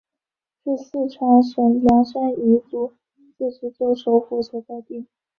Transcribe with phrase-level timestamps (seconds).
[0.63, 2.93] 是四川省凉山彝族
[3.37, 5.05] 自治州首府所在地。